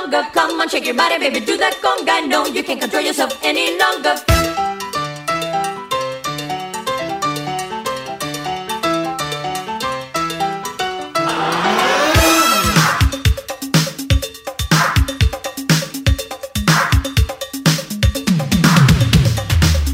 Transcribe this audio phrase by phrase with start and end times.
[0.00, 0.22] longer.
[0.32, 2.26] Come on, shake your body, baby, do that conga.
[2.28, 4.14] No, you can't control yourself any longer.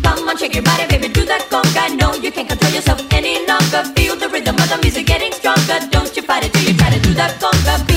[0.02, 1.96] Come on, shake your body, baby, do that conga.
[1.96, 3.82] No, you can't control yourself any longer.
[3.96, 5.78] Feel the rhythm of the music getting stronger.
[5.90, 7.93] Don't you fight it till you try to do that conga.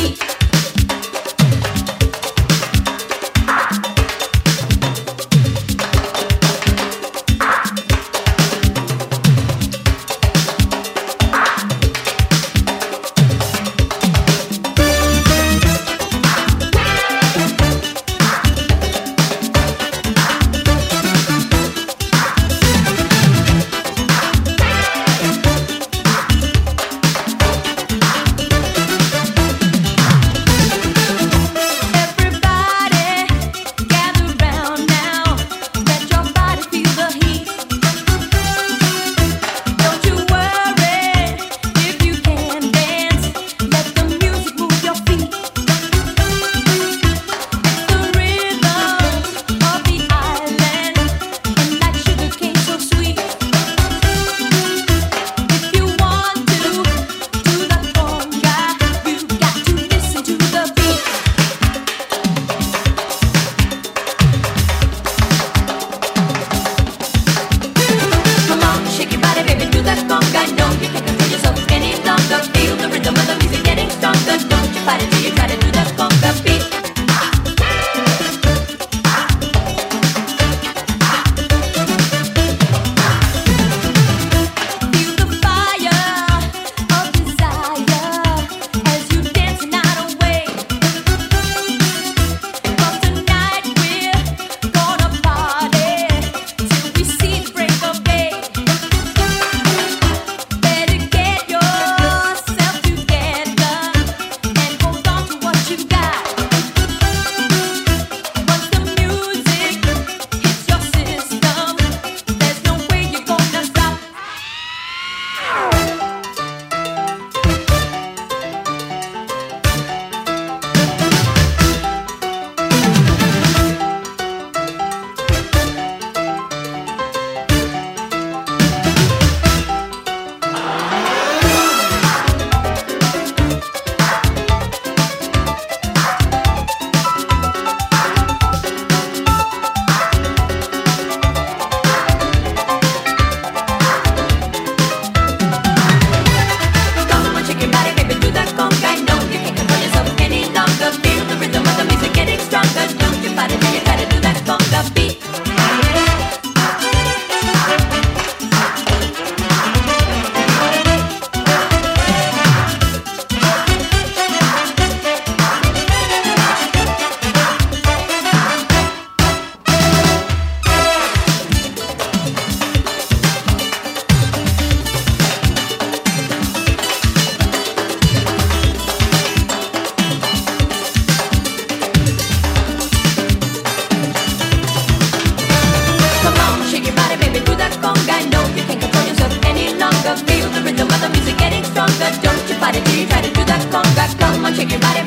[194.77, 195.06] your body.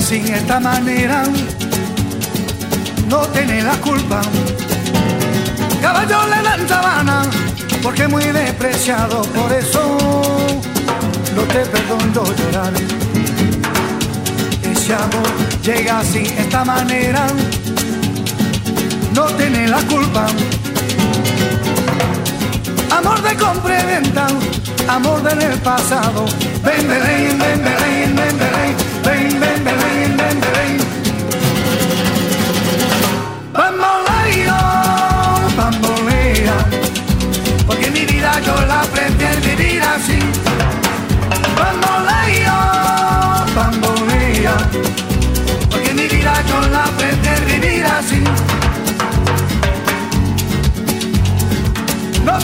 [0.00, 1.22] Sin esta manera,
[3.08, 4.20] no tiene la culpa.
[5.80, 7.22] Caballo le dan sabana,
[7.82, 9.96] porque muy despreciado, por eso
[11.34, 12.72] no te perdono llorar.
[14.62, 15.28] Ese amor
[15.62, 17.26] llega sin esta manera,
[19.14, 20.26] no tiene la culpa.
[22.90, 24.26] Amor de compra y venta,
[24.88, 26.26] amor del pasado.
[26.62, 27.75] Ven, ven, ven, ven, ven, ven, ven,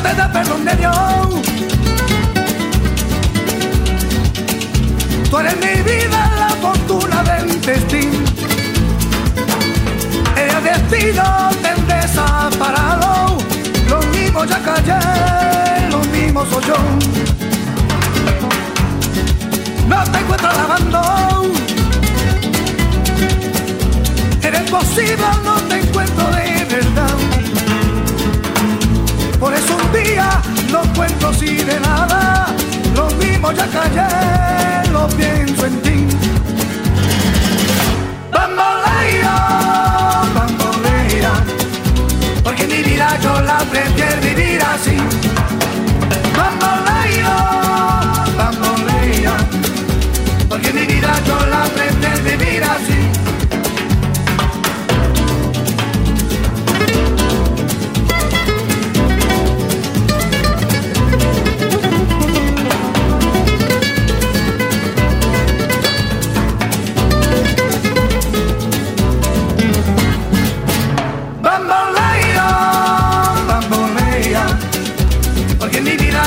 [0.02, 0.92] te da perdón de Dios.
[5.30, 8.18] Tú eres mi vida, la fortuna del destino.
[10.36, 13.38] El destino te desaparado.
[13.88, 16.76] Lo mismo ya callé, lo mismo soy yo.
[19.88, 21.52] No te encuentro lavando.
[24.42, 26.51] Eres posible, no te encuentro de.
[29.42, 32.46] Por eso un día no cuento así de nada.
[32.94, 35.92] Lo mismo ya callé, lo pienso en ti.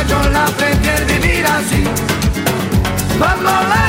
[0.04, 1.84] yo la frente de mira así.
[3.20, 3.85] Vamos a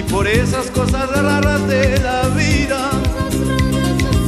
[0.00, 2.90] y por esas cosas raras de la vida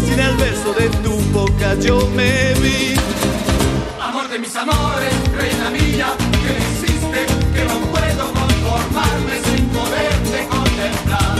[0.04, 2.94] sin el beso de tu boca yo me vi.
[4.00, 6.08] Amor de mis amores, reina mía,
[6.42, 7.20] que me hiciste
[7.54, 11.37] que no puedo conformarme sin poderte contemplar.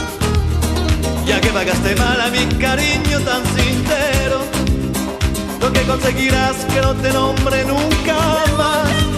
[1.27, 4.39] Ya que pagaste mal a mi cariño tan sincero,
[5.61, 8.17] lo que conseguirás que no te nombre nunca
[8.57, 9.12] más.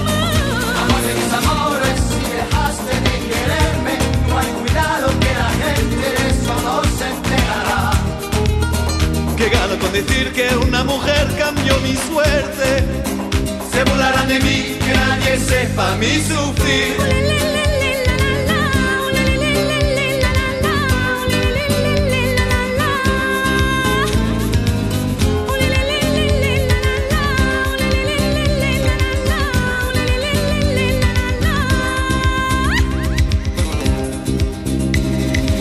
[9.45, 12.83] Que gano con decir que una mujer cambió mi suerte.
[13.71, 16.95] Se burlarán de mí, que nadie sepa mi sufrir.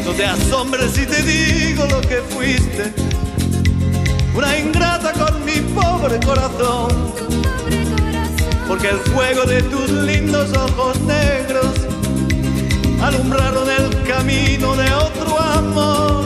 [0.07, 3.13] No te asombres si te digo lo que fuiste.
[4.35, 7.12] Una ingrata con mi pobre corazón.
[8.66, 11.73] porque el fuego de tus lindos ojos negros
[13.03, 16.25] alumbraron el camino de otro amor.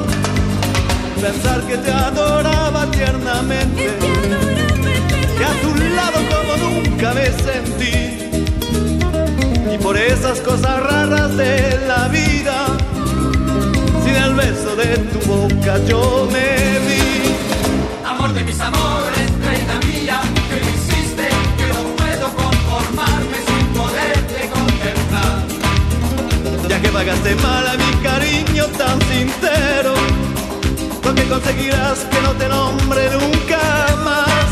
[1.21, 3.91] Pensar que te adoraba tiernamente,
[5.37, 8.31] que a tu lado como nunca me sentí.
[9.75, 12.67] Y por esas cosas raras de la vida,
[14.05, 16.98] sin el beso de tu boca yo me vi.
[18.29, 24.51] Amor de mis amores, reina mía, que me hiciste que no puedo conformarme sin poderte
[24.51, 25.47] contemplar.
[26.69, 29.95] Ya que pagaste mal a mi cariño tan sincero,
[31.05, 34.49] lo que conseguirás que no te nombre nunca más.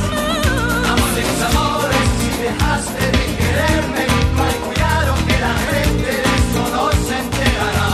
[0.92, 6.32] Amor de mis amores, si dejaste de quererme, no hay cuidado que la gente de
[6.40, 7.92] eso no se enterará.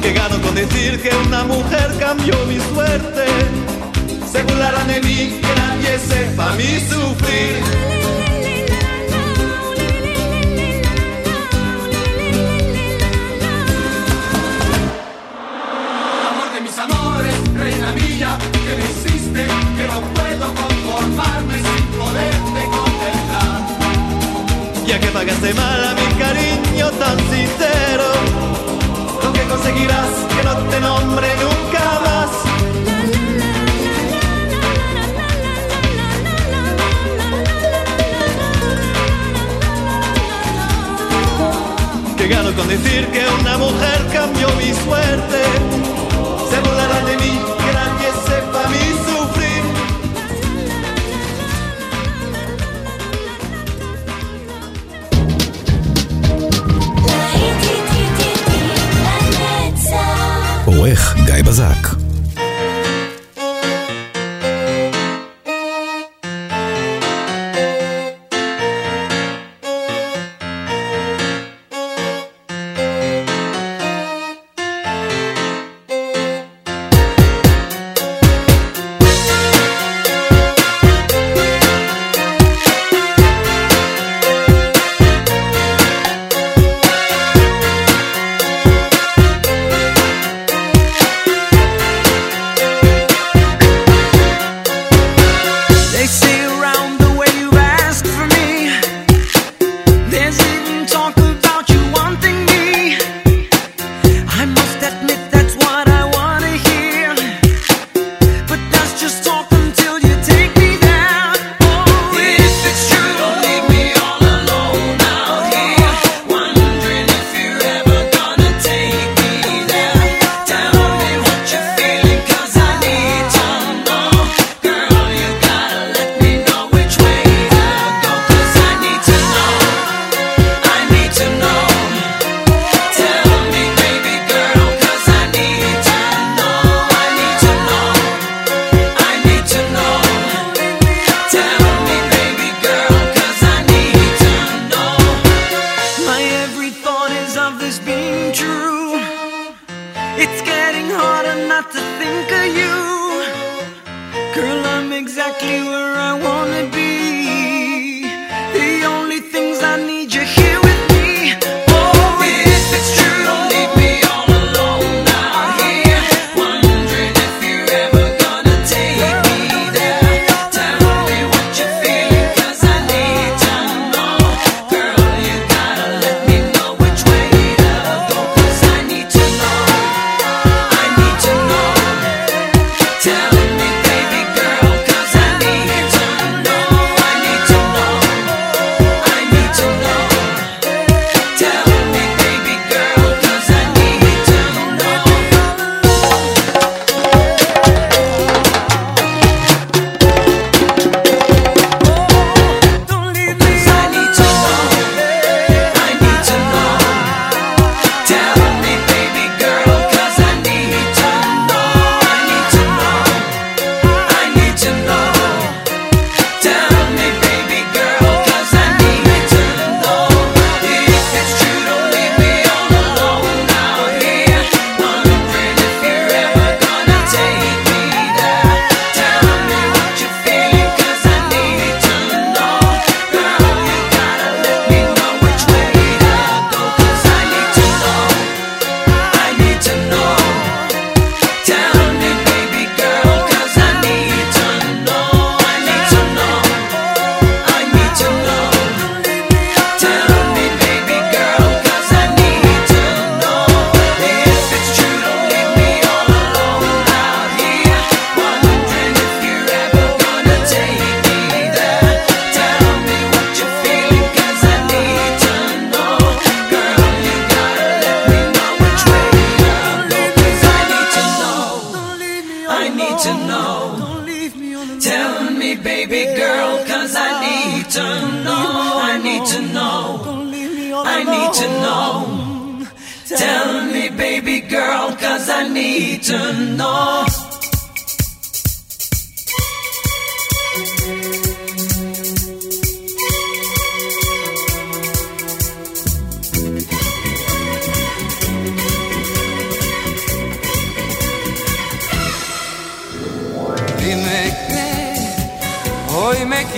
[0.00, 3.59] Que gano con decir que una mujer cambió mi suerte.
[4.32, 7.62] Se burlarán de mí, que nadie sepa mi sufrir.
[16.30, 22.60] Amor de mis amores, reina mía, que me hiciste que no puedo conformarme sin poderte
[22.76, 23.60] contemplar.
[24.86, 28.06] Ya que pagaste mal a mi cariño tan sincero,
[29.24, 31.69] lo que conseguirás que no te nombre nunca
[42.59, 45.41] con decir que una mujer cambió mi suerte.
[46.49, 49.63] Se burlarán de mí, que nadie sepa mi sufrir.
[60.65, 61.98] עורך גיא בזק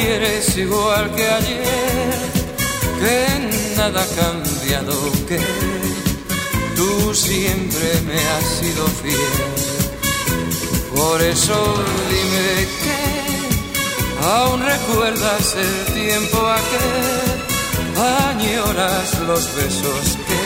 [0.03, 2.15] quieres igual que ayer,
[3.01, 4.95] que nada ha cambiado,
[5.29, 5.39] que
[6.77, 9.53] tú siempre me has sido fiel.
[10.95, 11.59] Por eso
[12.11, 12.51] dime
[12.83, 13.01] que
[14.27, 17.39] aún recuerdas el tiempo aquel,
[18.31, 20.43] añoras los besos que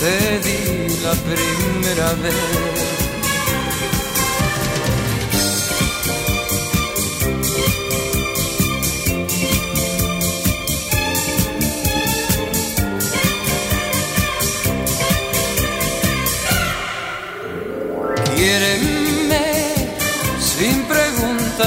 [0.00, 0.16] te
[0.46, 2.89] di la primera vez.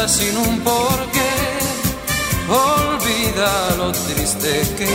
[0.07, 1.33] Sin un porqué.
[2.49, 4.93] Olvida lo triste que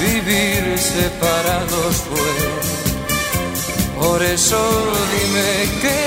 [0.00, 2.32] vivir separados fue.
[4.00, 4.60] Por eso
[5.12, 5.52] dime
[5.82, 6.00] que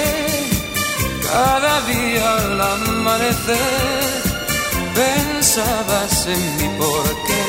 [1.31, 4.23] cada día al amanecer
[4.95, 7.41] pensabas en mí porque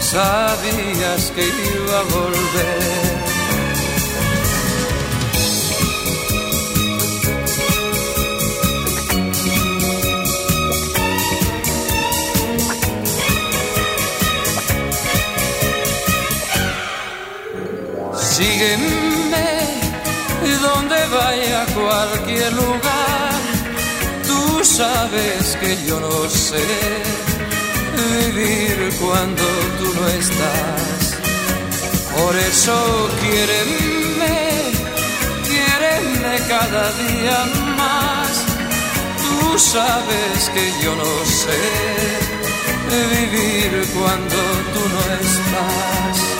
[0.00, 3.05] sabías que iba a volver.
[18.56, 19.46] Sígueme
[20.62, 23.40] donde vaya a cualquier lugar.
[24.26, 26.64] Tú sabes que yo no sé
[28.12, 29.42] vivir cuando
[29.78, 31.18] tú no estás.
[32.16, 34.38] Por eso quiéreme,
[35.50, 37.38] quiéreme cada día
[37.76, 38.30] más.
[39.22, 41.60] Tú sabes que yo no sé
[43.12, 44.38] vivir cuando
[44.72, 46.35] tú no estás.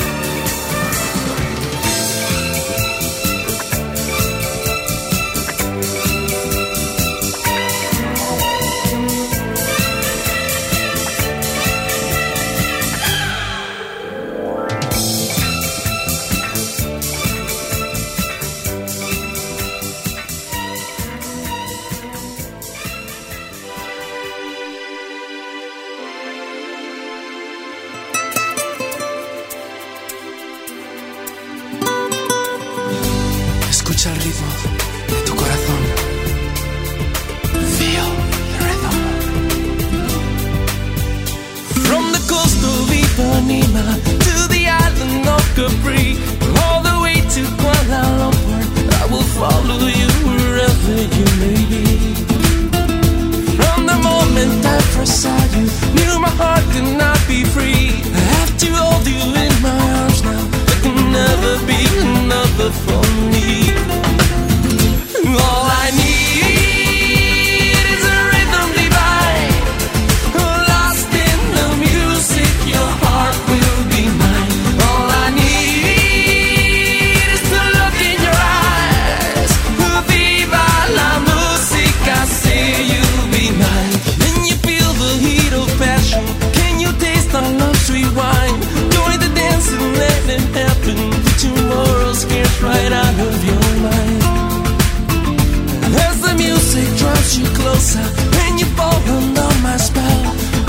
[97.38, 98.06] You closer
[98.44, 100.22] and you fall under my spell,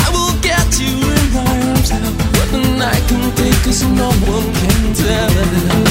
[0.05, 2.11] I will get you in my arms now.
[2.33, 3.31] But the night can
[3.83, 5.86] no one can tell.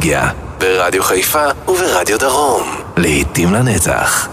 [0.00, 4.28] נוסטלגיה, ברדיו חיפה וברדיו דרום, לעתים לנצח.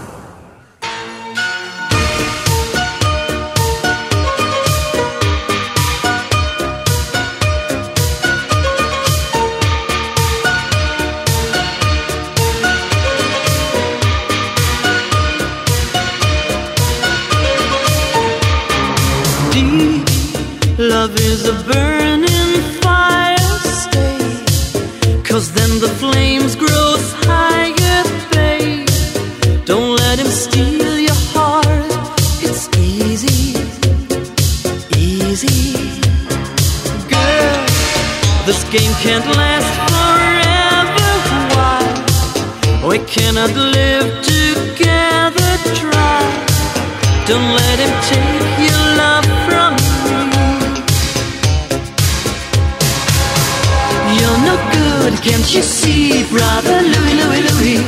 [55.07, 57.79] But can't you see, brother Louie, Louie, Louie?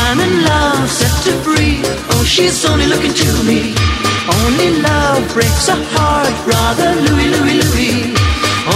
[0.00, 1.82] I'm in love, set to free.
[2.12, 3.74] Oh, she's only looking to me.
[4.40, 8.16] Only love breaks a heart, brother Louie, Louie, Louie.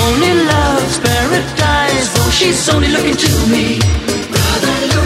[0.05, 2.12] Only love's paradise.
[2.21, 3.81] Oh, she's only looking to me,
[4.29, 5.04] brother Louie.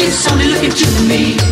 [0.00, 1.49] she's only looking to me.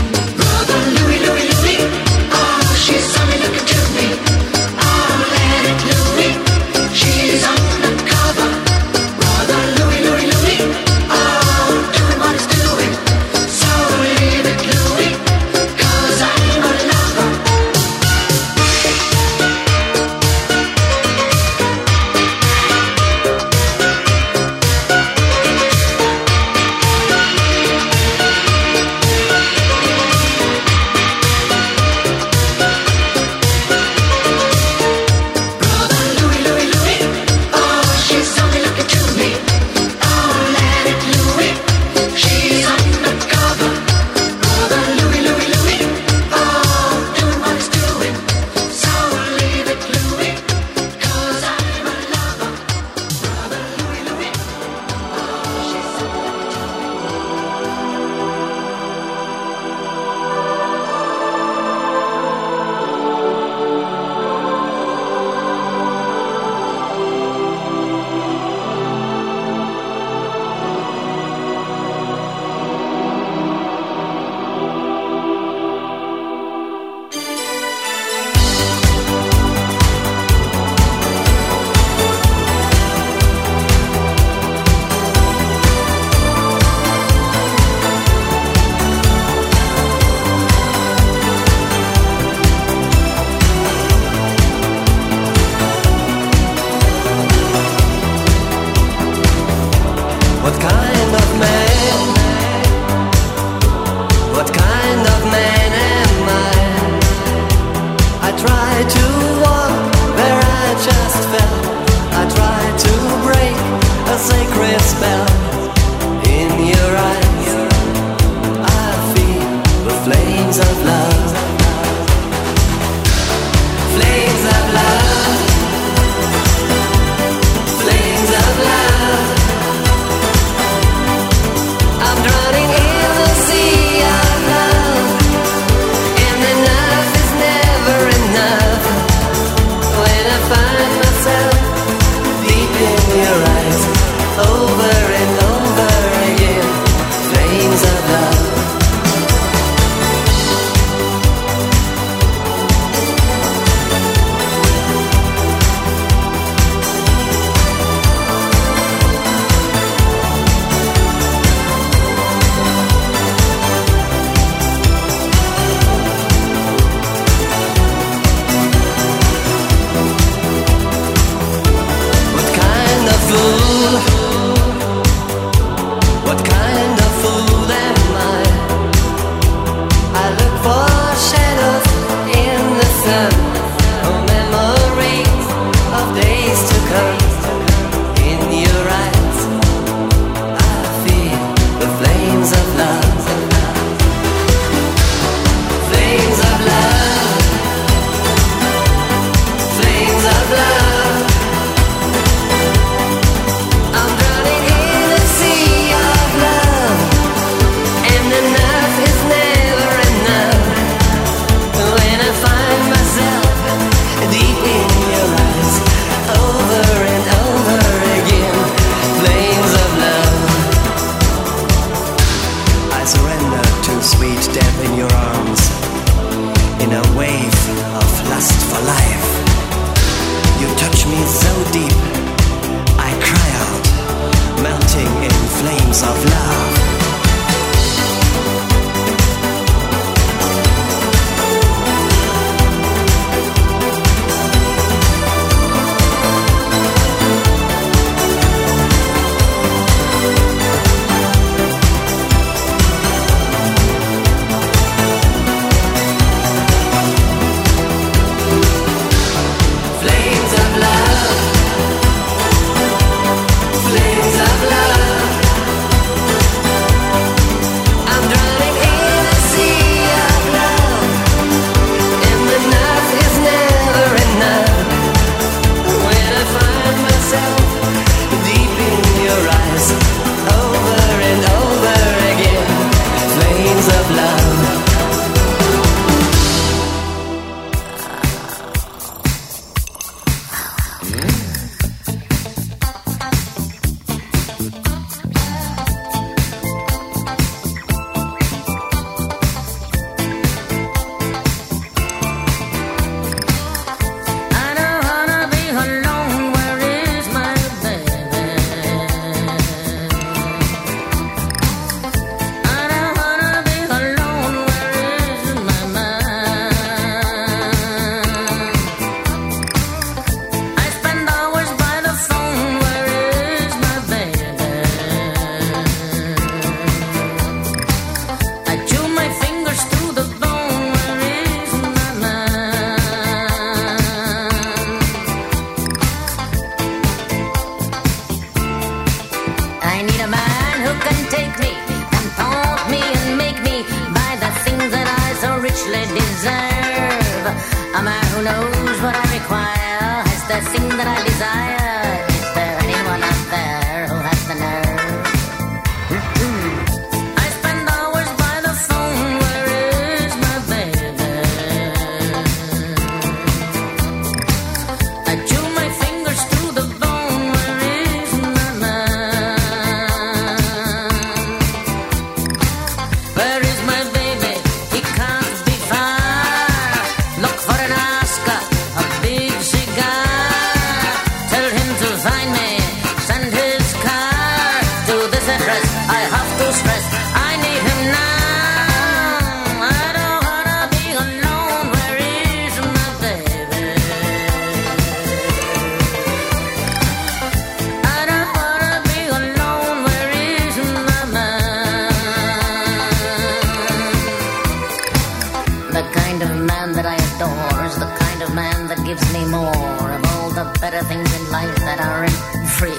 [410.80, 412.38] better things in life that aren't
[412.78, 412.98] free.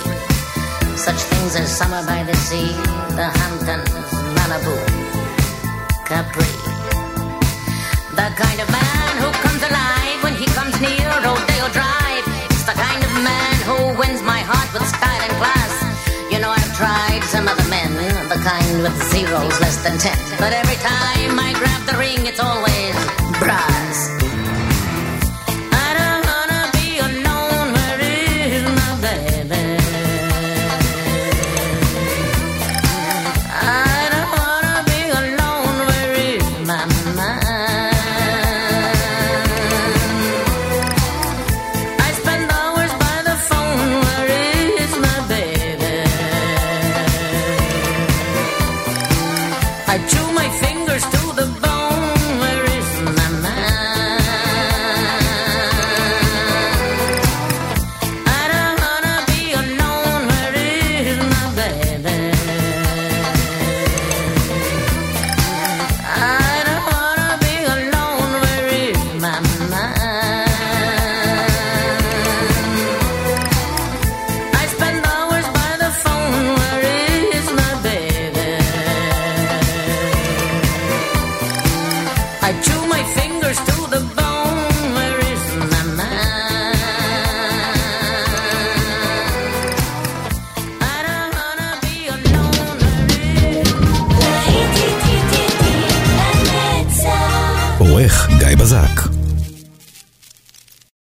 [0.99, 2.75] Such things as summer by the sea,
[3.15, 3.88] the Hamptons,
[4.36, 4.75] Malibu,
[6.03, 6.51] Capri.
[8.19, 12.25] The kind of man who comes alive when he comes near Rodeo Drive.
[12.51, 15.73] It's the kind of man who wins my heart with style and class.
[16.27, 17.95] You know I've tried some other men,
[18.27, 20.19] the kind with zeros less than ten.
[20.36, 22.95] But every time I grab the ring, it's always
[23.39, 23.88] brass.